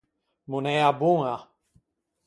Monæa 0.49 0.89
boña. 0.99 1.35